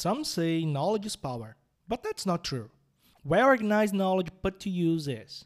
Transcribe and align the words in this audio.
Some 0.00 0.24
say 0.24 0.64
knowledge 0.64 1.04
is 1.04 1.14
power, 1.14 1.56
but 1.86 2.02
that's 2.02 2.24
not 2.24 2.42
true. 2.42 2.70
Well 3.22 3.48
organized 3.48 3.92
knowledge 3.92 4.28
put 4.42 4.58
to 4.60 4.70
use 4.70 5.06
is. 5.06 5.44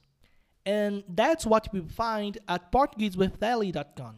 And 0.65 1.03
that's 1.08 1.45
what 1.45 1.67
we 1.73 1.80
find 1.80 2.38
at 2.46 2.70
PortugueseWithEli.com. 2.70 4.14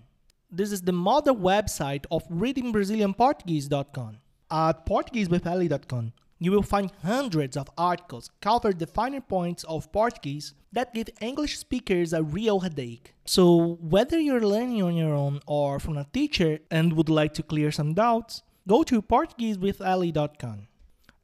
This 0.50 0.72
is 0.72 0.82
the 0.82 0.92
mother 0.92 1.32
website 1.32 2.04
of 2.10 2.28
ReadingBrazilianPortuguese.com. 2.28 4.18
At 4.50 4.84
PortugueseWithEli.com, 4.84 6.12
you 6.38 6.52
will 6.52 6.62
find 6.62 6.92
hundreds 7.02 7.56
of 7.56 7.70
articles 7.78 8.30
cover 8.42 8.74
the 8.74 8.86
finer 8.86 9.22
points 9.22 9.64
of 9.64 9.90
Portuguese 9.90 10.52
that 10.70 10.92
give 10.92 11.08
English 11.22 11.58
speakers 11.58 12.12
a 12.12 12.22
real 12.22 12.60
headache. 12.60 13.14
So, 13.24 13.78
whether 13.80 14.20
you're 14.20 14.46
learning 14.46 14.82
on 14.82 14.96
your 14.96 15.14
own 15.14 15.40
or 15.46 15.80
from 15.80 15.96
a 15.96 16.04
teacher 16.12 16.58
and 16.70 16.92
would 16.92 17.08
like 17.08 17.32
to 17.34 17.42
clear 17.42 17.72
some 17.72 17.94
doubts, 17.94 18.42
go 18.66 18.82
to 18.82 19.00
PortugueseWithEli.com. 19.00 20.66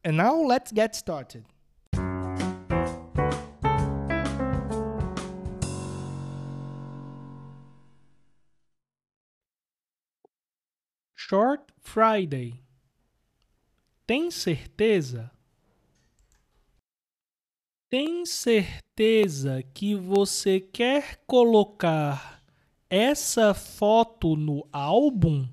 And 0.05 0.17
now 0.17 0.37
let's 0.37 0.73
get 0.73 0.95
started. 0.97 1.45
Short 11.15 11.73
Friday. 11.81 12.63
Tem 14.07 14.31
certeza? 14.31 15.31
Tem 17.89 18.27
certeza 18.27 19.63
que 19.75 19.95
você 19.95 20.61
quer 20.61 21.23
colocar 21.27 22.43
essa 22.91 23.55
foto 23.55 24.37
no 24.37 24.67
álbum? 24.73 25.49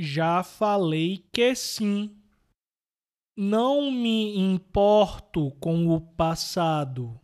Já 0.00 0.44
falei 0.44 1.26
que 1.32 1.56
sim. 1.56 2.16
Não 3.36 3.90
me 3.90 4.38
importo 4.38 5.50
com 5.58 5.88
o 5.88 6.00
passado. 6.00 7.20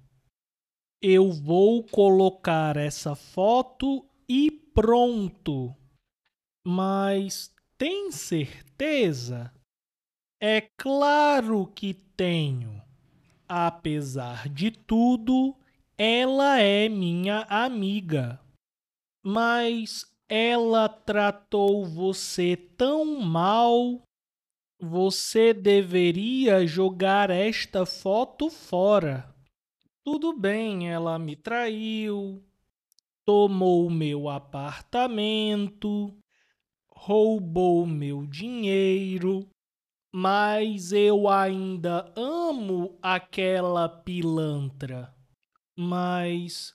Eu 1.00 1.30
vou 1.30 1.84
colocar 1.84 2.76
essa 2.76 3.14
foto 3.14 4.04
e 4.28 4.50
pronto. 4.50 5.72
Mas 6.66 7.54
tem 7.78 8.10
certeza? 8.10 9.54
É 10.40 10.62
claro 10.76 11.68
que 11.68 11.94
tenho. 11.94 12.82
Apesar 13.48 14.48
de 14.48 14.72
tudo, 14.72 15.56
ela 15.96 16.58
é 16.58 16.88
minha 16.88 17.42
amiga. 17.42 18.40
Mas 19.24 20.12
ela 20.28 20.88
tratou 20.88 21.84
você 21.84 22.56
tão 22.56 23.20
mal. 23.20 24.02
Você 24.80 25.54
deveria 25.54 26.66
jogar 26.66 27.30
esta 27.30 27.86
foto 27.86 28.50
fora. 28.50 29.34
Tudo 30.04 30.36
bem, 30.36 30.90
ela 30.90 31.18
me 31.18 31.34
traiu, 31.34 32.42
tomou 33.24 33.88
meu 33.88 34.28
apartamento, 34.28 36.14
roubou 36.90 37.86
meu 37.86 38.26
dinheiro, 38.26 39.48
mas 40.14 40.92
eu 40.92 41.26
ainda 41.26 42.12
amo 42.14 42.98
aquela 43.00 43.88
pilantra. 43.88 45.14
Mas 45.76 46.74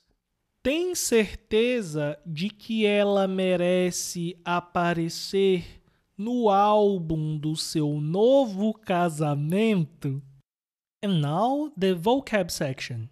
tem 0.64 0.94
certeza 0.94 2.20
de 2.26 2.50
que 2.50 2.86
ela 2.86 3.28
merece 3.28 4.40
aparecer 4.44 5.82
no 6.18 6.50
álbum 6.50 7.38
do 7.38 7.56
seu 7.56 8.02
novo 8.02 8.74
casamento? 8.74 10.22
And 11.04 11.22
now 11.22 11.72
the 11.78 11.94
vocab 11.94 12.52
section. 12.52 13.10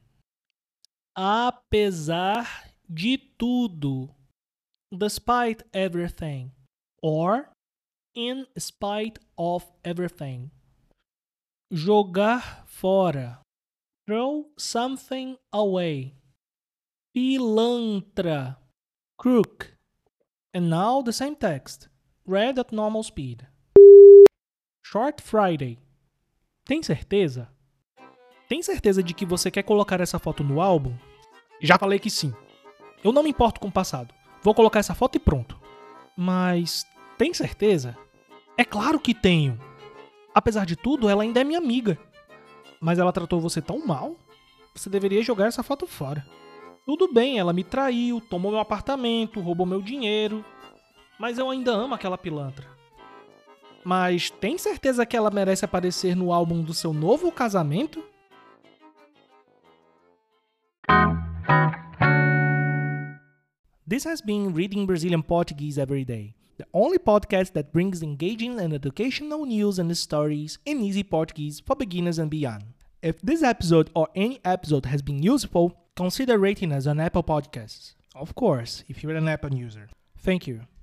Apesar 1.16 2.74
de 2.90 3.18
tudo. 3.18 4.10
Despite 4.92 5.64
everything. 5.74 6.52
Or 7.02 7.50
in 8.14 8.46
spite 8.58 9.20
of 9.38 9.66
everything. 9.84 10.52
Jogar 11.72 12.66
fora. 12.68 13.40
Throw 14.06 14.52
something 14.58 15.38
away. 15.54 16.17
Pilantra. 17.18 18.60
Crook. 19.18 19.74
And 20.54 20.70
now 20.70 21.02
the 21.02 21.12
same 21.12 21.36
text, 21.36 21.90
read 22.28 22.60
at 22.60 22.72
normal 22.72 23.02
speed. 23.02 23.42
Short 24.86 25.24
Friday. 25.24 25.80
Tem 26.64 26.84
certeza? 26.84 27.50
Tem 28.48 28.62
certeza 28.62 29.02
de 29.02 29.16
que 29.16 29.26
você 29.26 29.50
quer 29.50 29.64
colocar 29.64 30.00
essa 30.00 30.20
foto 30.20 30.44
no 30.44 30.62
álbum? 30.62 30.94
Já 31.60 31.80
falei 31.80 31.98
que 31.98 32.12
sim. 32.12 32.32
Eu 33.04 33.12
não 33.12 33.24
me 33.24 33.32
importo 33.32 33.60
com 33.60 33.70
o 33.70 33.72
passado. 33.72 34.14
Vou 34.44 34.54
colocar 34.54 34.78
essa 34.78 34.94
foto 34.94 35.16
e 35.16 35.20
pronto. 35.20 35.60
Mas 36.16 36.86
tem 37.18 37.34
certeza? 37.34 37.98
É 38.56 38.64
claro 38.64 39.00
que 39.00 39.16
tenho. 39.16 39.60
Apesar 40.36 40.68
de 40.68 40.76
tudo, 40.76 41.10
ela 41.10 41.24
ainda 41.24 41.42
é 41.42 41.44
minha 41.44 41.58
amiga. 41.58 41.98
Mas 42.80 43.00
ela 43.00 43.12
tratou 43.12 43.42
você 43.42 43.60
tão 43.60 43.84
mal? 43.84 44.16
Você 44.76 44.88
deveria 44.88 45.24
jogar 45.24 45.48
essa 45.48 45.64
foto 45.64 45.88
fora. 45.88 46.24
Tudo 46.88 47.12
bem, 47.12 47.38
ela 47.38 47.52
me 47.52 47.66
traiu, 47.66 48.22
tomou 48.22 48.50
meu 48.50 48.62
apartamento, 48.62 49.42
roubou 49.42 49.66
meu 49.66 49.82
dinheiro. 49.82 50.46
Mas 51.20 51.38
eu 51.38 51.50
ainda 51.50 51.70
amo 51.74 51.94
aquela 51.94 52.18
pilantra. 52.18 52.66
Mas 53.84 54.30
tem 54.30 54.58
certeza 54.58 55.06
que 55.06 55.18
ela 55.18 55.30
merece 55.30 55.66
aparecer 55.66 56.16
no 56.16 56.32
álbum 56.32 56.64
do 56.64 56.74
seu 56.74 56.94
novo 56.94 57.30
casamento? 57.30 58.02
This 63.86 64.06
has 64.06 64.22
been 64.22 64.54
Reading 64.54 64.86
Brazilian 64.86 65.22
Portuguese 65.22 65.78
Every 65.78 66.06
Day, 66.06 66.36
the 66.58 66.66
only 66.72 66.98
podcast 66.98 67.52
that 67.52 67.74
brings 67.74 68.02
engaging 68.02 68.62
and 68.62 68.74
educational 68.74 69.46
news 69.46 69.78
and 69.78 69.94
stories 69.94 70.58
in 70.66 70.82
easy 70.82 71.04
Portuguese 71.04 71.60
for 71.60 71.76
beginners 71.76 72.18
and 72.18 72.30
beyond. 72.30 72.64
If 73.02 73.22
this 73.22 73.44
episode 73.44 73.90
or 73.94 74.08
any 74.16 74.40
episode 74.46 74.86
has 74.86 75.02
been 75.02 75.22
useful, 75.22 75.76
consider 75.98 76.38
rating 76.38 76.72
us 76.72 76.86
on 76.86 77.00
Apple 77.00 77.24
Podcasts. 77.24 77.96
Of 78.16 78.36
course, 78.36 78.84
if 78.88 79.02
you're 79.02 79.16
an 79.16 79.28
Apple 79.28 79.54
user. 79.54 79.90
Thank 80.20 80.46
you. 80.46 80.68